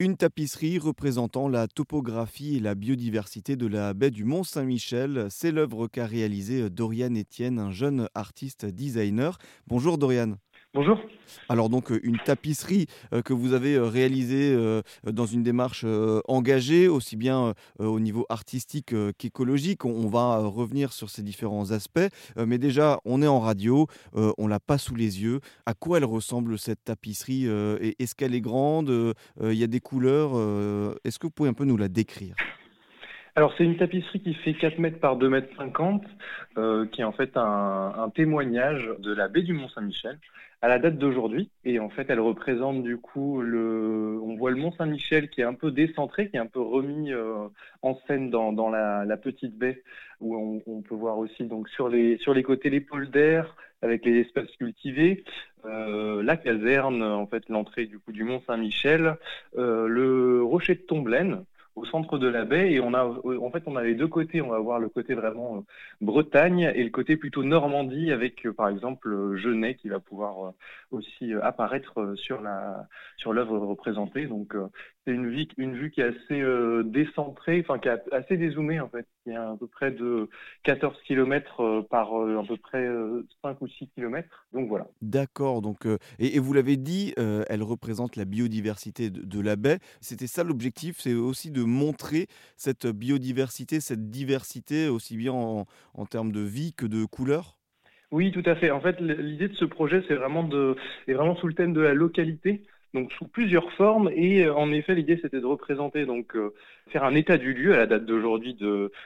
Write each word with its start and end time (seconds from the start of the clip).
Une 0.00 0.16
tapisserie 0.16 0.78
représentant 0.78 1.48
la 1.48 1.66
topographie 1.66 2.54
et 2.54 2.60
la 2.60 2.76
biodiversité 2.76 3.56
de 3.56 3.66
la 3.66 3.94
baie 3.94 4.12
du 4.12 4.22
Mont-Saint-Michel, 4.22 5.26
c'est 5.28 5.50
l'œuvre 5.50 5.88
qu'a 5.88 6.06
réalisée 6.06 6.70
Dorian 6.70 7.12
Etienne, 7.16 7.58
un 7.58 7.72
jeune 7.72 8.08
artiste 8.14 8.64
designer. 8.64 9.38
Bonjour 9.66 9.98
Dorian. 9.98 10.36
Bonjour. 10.74 11.00
Alors 11.48 11.70
donc 11.70 11.90
euh, 11.90 11.98
une 12.02 12.18
tapisserie 12.18 12.88
euh, 13.14 13.22
que 13.22 13.32
vous 13.32 13.54
avez 13.54 13.76
euh, 13.76 13.86
réalisée 13.86 14.54
dans 15.04 15.24
une 15.24 15.42
démarche 15.42 15.86
engagée, 16.26 16.88
aussi 16.88 17.16
bien 17.16 17.54
au 17.78 18.00
niveau 18.00 18.26
artistique 18.28 18.94
qu'écologique. 19.16 19.84
On 19.84 20.08
va 20.08 20.38
revenir 20.38 20.92
sur 20.92 21.08
ces 21.08 21.22
différents 21.22 21.70
aspects. 21.70 22.08
Mais 22.36 22.58
déjà, 22.58 23.00
on 23.04 23.22
est 23.22 23.26
en 23.26 23.40
radio, 23.40 23.86
on 24.14 24.46
l'a 24.46 24.60
pas 24.60 24.78
sous 24.78 24.94
les 24.94 25.22
yeux. 25.22 25.40
À 25.66 25.74
quoi 25.74 25.98
elle 25.98 26.04
ressemble 26.04 26.58
cette 26.58 26.84
tapisserie 26.84 27.46
Est-ce 27.46 28.14
qu'elle 28.14 28.34
est 28.34 28.40
grande 28.40 29.14
Il 29.42 29.54
y 29.54 29.64
a 29.64 29.68
des 29.68 29.80
couleurs 29.80 30.32
Est-ce 31.04 31.18
que 31.18 31.26
vous 31.26 31.32
pouvez 31.32 31.48
un 31.48 31.54
peu 31.54 31.64
nous 31.64 31.76
la 31.76 31.88
décrire? 31.88 32.34
Alors 33.38 33.54
c'est 33.56 33.62
une 33.62 33.76
tapisserie 33.76 34.20
qui 34.20 34.34
fait 34.34 34.52
4 34.52 34.80
mètres 34.80 34.98
par 34.98 35.14
2 35.14 35.28
mètres 35.28 35.54
50, 35.56 36.02
qui 36.90 37.00
est 37.00 37.04
en 37.04 37.12
fait 37.12 37.36
un, 37.36 38.10
témoignage 38.12 38.90
de 38.98 39.14
la 39.14 39.28
baie 39.28 39.42
du 39.42 39.52
Mont-Saint-Michel 39.52 40.18
à 40.60 40.66
la 40.66 40.80
date 40.80 40.98
d'aujourd'hui. 40.98 41.48
Et 41.64 41.78
en 41.78 41.88
fait, 41.88 42.06
elle 42.08 42.18
représente 42.18 42.82
du 42.82 42.96
coup 42.96 43.40
le, 43.40 44.18
on 44.20 44.34
voit 44.34 44.50
le 44.50 44.56
Mont 44.56 44.72
Saint-Michel 44.72 45.30
qui 45.30 45.40
est 45.40 45.44
un 45.44 45.54
peu 45.54 45.70
décentré, 45.70 46.30
qui 46.30 46.36
est 46.36 46.40
un 46.40 46.46
peu 46.46 46.60
remis 46.60 47.12
euh, 47.12 47.46
en 47.82 47.96
scène 48.08 48.28
dans, 48.30 48.70
la, 48.70 49.16
petite 49.16 49.56
baie, 49.56 49.84
où 50.20 50.60
on, 50.66 50.82
peut 50.82 50.96
voir 50.96 51.18
aussi 51.18 51.44
donc 51.44 51.68
sur 51.68 51.88
les 51.88 52.18
sur 52.18 52.34
les 52.34 52.42
côtés 52.42 52.70
les 52.70 52.84
d'air 53.12 53.54
avec 53.82 54.04
les 54.04 54.22
espaces 54.22 54.50
cultivés, 54.58 55.22
euh, 55.64 56.24
la 56.24 56.36
caserne, 56.36 57.04
en 57.04 57.28
fait 57.28 57.48
l'entrée 57.48 57.86
du 57.86 58.00
coup 58.00 58.10
du 58.10 58.24
Mont 58.24 58.42
Saint-Michel, 58.48 59.14
euh, 59.56 59.86
le 59.86 60.42
rocher 60.42 60.74
de 60.74 60.80
Tomblaine 60.80 61.44
au 61.78 61.84
centre 61.86 62.18
de 62.18 62.28
la 62.28 62.44
baie 62.44 62.72
et 62.72 62.80
on 62.80 62.94
a 62.94 63.04
en 63.04 63.50
fait 63.50 63.62
on 63.66 63.76
a 63.76 63.82
les 63.82 63.94
deux 63.94 64.08
côtés. 64.08 64.42
On 64.42 64.48
va 64.48 64.58
voir 64.58 64.78
le 64.78 64.88
côté 64.88 65.14
vraiment 65.14 65.58
euh, 65.58 65.60
Bretagne 66.00 66.72
et 66.74 66.82
le 66.82 66.90
côté 66.90 67.16
plutôt 67.16 67.42
Normandie 67.44 68.12
avec 68.12 68.46
euh, 68.46 68.52
par 68.52 68.68
exemple 68.68 69.08
euh, 69.12 69.36
Genet 69.36 69.74
qui 69.76 69.88
va 69.88 70.00
pouvoir 70.00 70.52
aussi 70.90 71.32
apparaître 71.42 72.14
sur 72.16 72.40
la 72.40 72.86
sur 73.16 73.32
l'œuvre 73.32 73.58
représentée. 73.58 74.26
Donc 74.26 74.54
c'est 75.08 75.14
une 75.14 75.30
vue 75.30 75.46
une 75.56 75.74
vue 75.74 75.90
qui 75.90 76.02
est 76.02 76.04
assez 76.04 76.42
décentrée 76.84 77.64
enfin 77.66 77.78
qui 77.78 77.88
est 77.88 78.12
assez 78.12 78.36
dézoomée 78.36 78.78
en 78.78 78.88
fait 78.88 79.06
qui 79.24 79.30
est 79.30 79.36
à 79.36 79.56
peu 79.58 79.66
près 79.66 79.90
de 79.90 80.28
14 80.64 80.94
km 81.06 81.86
par 81.88 82.12
à 82.12 82.42
peu 82.46 82.56
près 82.58 82.86
5 83.42 83.62
ou 83.62 83.68
6 83.68 83.88
km 83.94 84.46
donc 84.52 84.68
voilà. 84.68 84.86
D'accord 85.00 85.62
donc 85.62 85.86
et, 86.18 86.38
vous 86.38 86.52
l'avez 86.52 86.76
dit 86.76 87.14
elle 87.16 87.62
représente 87.62 88.16
la 88.16 88.26
biodiversité 88.26 89.10
de, 89.10 89.22
de 89.24 89.40
la 89.40 89.56
baie. 89.56 89.78
C'était 90.00 90.26
ça 90.26 90.44
l'objectif 90.44 90.98
c'est 90.98 91.14
aussi 91.14 91.50
de 91.50 91.62
montrer 91.62 92.26
cette 92.56 92.86
biodiversité, 92.86 93.80
cette 93.80 94.10
diversité, 94.10 94.88
aussi 94.88 95.16
bien 95.16 95.32
en, 95.32 95.66
en 95.94 96.06
termes 96.06 96.32
de 96.32 96.40
vie 96.40 96.72
que 96.74 96.86
de 96.86 97.04
couleurs? 97.04 97.56
Oui, 98.10 98.32
tout 98.32 98.42
à 98.46 98.56
fait. 98.56 98.70
En 98.70 98.80
fait, 98.80 99.00
l'idée 99.00 99.48
de 99.48 99.54
ce 99.54 99.66
projet, 99.66 100.02
c'est 100.08 100.14
vraiment 100.14 100.42
de, 100.42 100.76
est 101.06 101.12
vraiment 101.12 101.36
sous 101.36 101.46
le 101.46 101.54
thème 101.54 101.74
de 101.74 101.80
la 101.80 101.92
localité 101.92 102.62
donc 102.94 103.12
sous 103.12 103.26
plusieurs 103.26 103.70
formes. 103.72 104.10
Et 104.14 104.44
euh, 104.44 104.54
en 104.54 104.72
effet, 104.72 104.94
l'idée 104.94 105.18
c'était 105.20 105.40
de 105.40 105.46
représenter, 105.46 106.06
donc 106.06 106.34
euh, 106.36 106.54
faire 106.88 107.04
un 107.04 107.14
état 107.14 107.36
du 107.36 107.52
lieu 107.52 107.74
à 107.74 107.78
la 107.78 107.86
date 107.86 108.06
d'aujourd'hui 108.06 108.56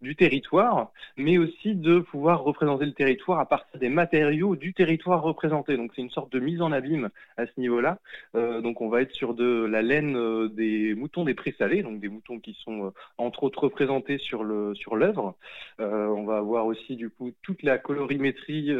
du 0.00 0.16
territoire, 0.16 0.92
mais 1.16 1.38
aussi 1.38 1.74
de 1.74 1.98
pouvoir 1.98 2.44
représenter 2.44 2.86
le 2.86 2.92
territoire 2.92 3.40
à 3.40 3.46
partir 3.46 3.80
des 3.80 3.88
matériaux 3.88 4.54
du 4.54 4.74
territoire 4.74 5.22
représenté. 5.22 5.76
Donc 5.76 5.90
c'est 5.94 6.02
une 6.02 6.10
sorte 6.10 6.32
de 6.32 6.38
mise 6.38 6.62
en 6.62 6.70
abîme 6.70 7.10
à 7.36 7.46
ce 7.46 7.52
niveau-là. 7.58 7.98
Euh, 8.36 8.60
donc 8.60 8.80
on 8.80 8.88
va 8.88 9.02
être 9.02 9.12
sur 9.12 9.34
de 9.34 9.64
la 9.64 9.82
laine 9.82 10.48
des 10.54 10.94
moutons 10.94 11.24
des 11.24 11.34
présalés, 11.34 11.82
donc 11.82 11.98
des 11.98 12.08
moutons 12.08 12.38
qui 12.38 12.54
sont 12.54 12.92
entre 13.18 13.42
autres 13.42 13.64
représentés 13.64 14.18
sur 14.18 14.44
sur 14.74 14.94
l'œuvre. 14.96 15.34
on 15.78 16.24
va 16.24 16.36
avoir 16.36 16.66
aussi 16.66 16.94
du 16.94 17.10
coup 17.10 17.32
toute 17.42 17.62
la 17.62 17.78
colorimétrie, 17.78 18.70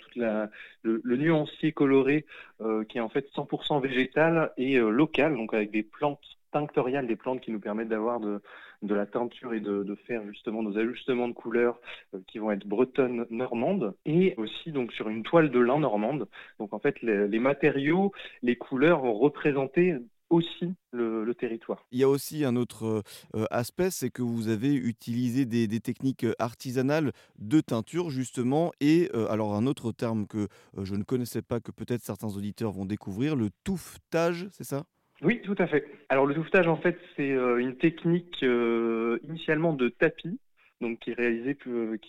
toute 0.00 0.16
la, 0.16 0.50
le, 0.82 1.00
le 1.04 1.16
nuancier 1.16 1.72
coloré 1.72 2.24
qui 2.88 2.98
est 2.98 3.00
en 3.00 3.08
fait 3.08 3.26
100% 3.36 3.80
végétal 3.80 4.31
et 4.56 4.76
euh, 4.76 4.90
local, 4.90 5.36
donc 5.36 5.54
avec 5.54 5.70
des 5.70 5.82
plantes 5.82 6.20
tinctoriales, 6.52 7.06
des 7.06 7.16
plantes 7.16 7.40
qui 7.40 7.50
nous 7.50 7.60
permettent 7.60 7.88
d'avoir 7.88 8.20
de, 8.20 8.40
la 8.82 9.06
teinture 9.06 9.54
et 9.54 9.60
de, 9.60 9.82
de, 9.82 9.94
faire 9.94 10.22
justement 10.26 10.62
nos 10.62 10.76
ajustements 10.76 11.28
de 11.28 11.32
couleurs 11.32 11.80
euh, 12.14 12.18
qui 12.26 12.38
vont 12.38 12.50
être 12.50 12.66
bretonnes 12.66 13.26
normandes, 13.30 13.94
et 14.04 14.34
aussi 14.36 14.70
donc 14.70 14.92
sur 14.92 15.08
une 15.08 15.22
toile 15.22 15.50
de 15.50 15.58
lin 15.58 15.78
normande. 15.78 16.28
Donc 16.58 16.72
en 16.72 16.78
fait, 16.78 17.00
les, 17.02 17.38
matériaux, 17.38 18.12
les 18.42 18.56
couleurs 18.56 19.00
vont 19.00 19.14
représenter 19.14 19.96
aussi 20.32 20.74
le, 20.92 21.24
le, 21.24 21.34
territoire. 21.34 21.86
Il 21.92 22.00
y 22.00 22.02
a 22.02 22.08
aussi 22.08 22.44
un 22.44 22.56
autre 22.56 23.02
euh, 23.34 23.44
aspect, 23.50 23.90
c'est 23.90 24.10
que 24.10 24.22
vous 24.22 24.48
avez 24.48 24.74
utilisé 24.74 25.44
des, 25.44 25.68
des, 25.68 25.80
techniques 25.80 26.26
artisanales 26.38 27.12
de 27.38 27.60
teinture 27.60 28.10
justement, 28.10 28.72
et 28.80 29.10
alors 29.28 29.54
un 29.54 29.66
autre 29.66 29.92
terme 29.92 30.26
que 30.26 30.48
je 30.80 30.94
ne 30.94 31.02
connaissais 31.02 31.42
pas, 31.42 31.60
que 31.60 31.70
peut-être 31.70 32.02
certains 32.02 32.34
auditeurs 32.36 32.72
vont 32.72 32.86
découvrir, 32.86 33.36
le 33.36 33.50
touffetage, 33.64 34.48
c'est 34.50 34.64
ça? 34.64 34.84
Oui, 35.22 35.40
tout 35.42 35.54
à 35.58 35.66
fait. 35.66 35.86
Alors 36.08 36.26
le 36.26 36.34
touffetage, 36.34 36.66
en 36.66 36.76
fait, 36.76 36.98
c'est 37.16 37.30
une 37.30 37.76
technique 37.76 38.42
initialement 39.24 39.74
de 39.74 39.88
tapis, 39.88 40.38
donc 40.82 40.98
qui 40.98 41.12
est 41.12 41.14
réalisé 41.14 41.56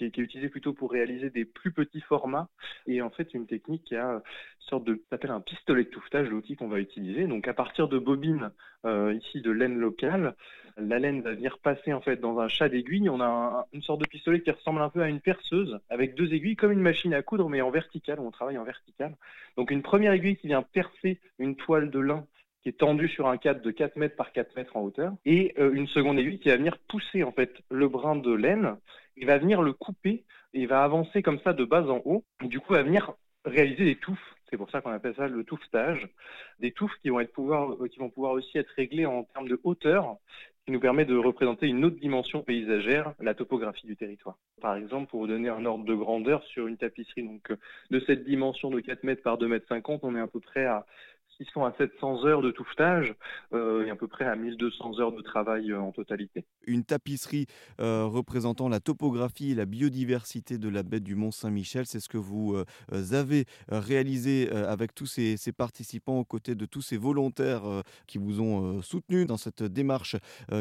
est, 0.02 0.18
utilisé 0.18 0.50
plutôt 0.50 0.74
pour 0.74 0.92
réaliser 0.92 1.30
des 1.30 1.46
plus 1.46 1.72
petits 1.72 2.02
formats. 2.02 2.50
Et 2.88 3.02
en 3.02 3.10
fait 3.10 3.34
une 3.34 3.48
technique 3.48 3.86
qui 3.86 3.96
a 3.96 4.16
une 4.16 4.22
sorte 4.60 4.84
de 4.84 5.02
s'appelle 5.10 5.32
un 5.32 5.40
pistolet 5.40 5.86
de 5.86 5.90
touffetage 5.90 6.28
l'outil 6.28 6.58
qu'on 6.58 6.68
va 6.68 6.80
utiliser. 6.80 7.28
Donc 7.28 7.48
à 7.48 7.54
partir 7.54 7.88
de 7.88 7.98
bobines 7.98 8.52
euh, 8.86 9.14
ici 9.14 9.42
de 9.42 9.52
laine 9.52 9.78
locale 9.78 10.36
la 10.78 11.00
laine 11.00 11.22
va 11.22 11.34
venir 11.34 11.60
passer 11.60 11.94
en 11.94 12.02
fait 12.02 12.18
dans 12.18 12.40
un 12.40 12.48
chat 12.48 12.70
d'aiguille. 12.70 13.10
On 13.10 13.22
a 13.22 13.68
une 13.74 13.82
sorte 13.82 14.02
de 14.02 14.08
pistolet 14.08 14.42
qui 14.42 14.52
ressemble 14.52 14.82
un 14.82 14.90
peu 14.90 15.02
à 15.02 15.08
une 15.08 15.22
perceuse 15.22 15.80
avec 15.90 16.16
deux 16.16 16.34
aiguilles 16.34 16.56
comme 16.56 16.72
une 16.72 16.82
machine 16.82 17.14
à 17.14 17.22
coudre 17.22 17.50
mais 17.50 17.62
en 17.62 17.72
vertical 17.72 18.20
on 18.20 18.32
travaille 18.32 18.58
en 18.58 18.64
vertical. 18.64 19.16
Donc 19.56 19.72
une 19.72 19.84
première 19.84 20.14
aiguille 20.14 20.36
qui 20.38 20.48
vient 20.48 20.64
percer 20.64 21.20
une 21.40 21.56
toile 21.56 21.90
de 21.92 22.00
lin 22.00 22.26
qui 22.64 22.70
est 22.70 22.80
tendu 22.80 23.08
sur 23.10 23.28
un 23.28 23.38
cadre 23.38 23.62
de 23.62 23.72
4 23.72 23.98
mètres 23.98 24.16
par 24.16 24.32
4 24.32 24.56
mètres 24.56 24.76
en 24.76 24.82
hauteur, 24.82 25.14
et 25.26 25.54
euh, 25.60 25.74
une 25.74 25.88
seconde 25.88 26.18
aiguille 26.18 26.40
qui 26.40 26.50
va 26.50 26.58
venir 26.58 26.78
pousser 26.88 27.24
en 27.24 27.32
fait 27.32 27.54
le 27.70 27.88
brin 27.88 28.16
de 28.16 28.34
laine, 28.34 28.78
il 29.18 29.28
va 29.28 29.38
venir 29.38 29.62
le 29.62 29.74
couper, 29.74 30.24
et 30.54 30.66
va 30.66 30.84
avancer 30.84 31.22
comme 31.22 31.40
ça 31.40 31.54
de 31.54 31.66
bas 31.66 31.84
en 31.90 32.02
haut, 32.06 32.24
du 32.42 32.60
coup 32.60 32.74
va 32.74 32.84
venir 32.84 33.14
réaliser 33.46 33.86
des 33.86 33.96
touffes. 33.96 34.36
C'est 34.50 34.58
pour 34.58 34.70
ça 34.70 34.82
qu'on 34.82 34.92
appelle 34.92 35.16
ça 35.16 35.28
le 35.28 35.44
touffetage. 35.44 36.08
Des 36.60 36.72
touffes 36.72 36.96
qui 37.02 37.10
vont, 37.10 37.20
être 37.20 37.34
pouvoir, 37.34 37.76
qui 37.90 37.98
vont 37.98 38.10
pouvoir 38.10 38.34
aussi 38.34 38.58
être 38.58 38.70
réglées 38.76 39.08
en 39.08 39.24
termes 39.24 39.48
de 39.48 39.60
hauteur, 39.64 40.18
qui 40.66 40.72
nous 40.72 40.80
permet 40.80 41.06
de 41.06 41.18
représenter 41.18 41.68
une 41.68 41.84
autre 41.84 42.00
dimension 42.00 42.42
paysagère, 42.44 43.14
la 43.20 43.34
topographie 43.34 43.88
du 43.88 43.98
territoire. 43.98 44.38
Par 44.62 44.76
exemple, 44.76 45.10
pour 45.10 45.22
vous 45.22 45.28
donner 45.28 45.50
un 45.50 45.66
ordre 45.66 45.84
de 45.84 45.96
grandeur 45.96 46.44
sur 46.44 46.68
une 46.68 46.78
tapisserie 46.78 47.24
donc 47.24 47.52
de 47.90 48.00
cette 48.02 48.24
dimension 48.24 48.70
de 48.70 48.80
4 48.80 49.04
mètres 49.04 49.24
par 49.24 49.38
2 49.38 49.48
mètres 49.48 49.68
50, 49.68 50.02
on 50.04 50.16
est 50.16 50.22
à 50.22 50.28
peu 50.28 50.40
près 50.40 50.66
à 50.66 50.86
600 51.38 51.66
à 51.66 51.74
700 51.78 52.26
heures 52.26 52.42
de 52.42 52.52
touffetage 52.52 53.14
euh, 53.54 53.86
et 53.86 53.90
à 53.90 53.96
peu 53.96 54.08
près 54.08 54.26
à 54.26 54.36
1200 54.36 55.00
heures 55.00 55.12
de 55.12 55.22
travail 55.22 55.72
euh, 55.72 55.80
en 55.80 55.92
totalité. 55.92 56.46
Une 56.66 56.84
tapisserie 56.84 57.48
euh, 57.80 58.06
représentant 58.06 58.70
la 58.70 58.80
topographie 58.80 59.52
et 59.52 59.56
la 59.56 59.66
biodiversité 59.66 60.58
de 60.58 60.70
la 60.70 60.84
baie 60.84 61.00
du 61.00 61.16
Mont-Saint-Michel, 61.16 61.86
c'est 61.86 62.00
ce 62.00 62.10
que 62.10 62.18
vous 62.18 62.56
avez 63.12 63.46
réalisé 63.70 64.50
avec 64.52 64.94
tous 64.94 65.06
ces, 65.06 65.38
ces, 65.38 65.52
participants 65.52 66.20
aux 66.20 66.26
côtés 66.26 66.56
de 66.56 66.66
tous 66.66 66.82
ces 66.82 66.98
volontaires 66.98 67.64
qui 68.08 68.18
vous 68.18 68.42
ont 68.42 68.82
soutenu 68.82 69.26
dans 69.26 69.38
cette 69.38 69.64
démarche 69.64 70.16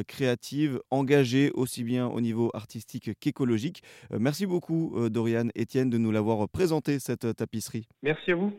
créative, 0.06 0.80
engagée 0.90 1.50
aussi 1.54 1.84
bien 1.84 2.06
au 2.06 2.20
niveau 2.20 2.50
artistique 2.54 3.18
qu'écologique. 3.18 3.82
merci 4.10 4.46
beaucoup 4.46 5.08
Dorian 5.10 5.48
Etienne 5.58 5.90
de 5.90 5.98
nous 5.98 6.12
l'avoir 6.12 6.48
présenté 6.48 6.98
cette 6.98 7.34
tapisserie. 7.36 7.88
Merci 8.02 8.32
à 8.32 8.36
vous. 8.36 8.52